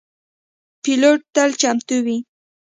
[0.83, 2.17] پیلوټ تل چمتو وي.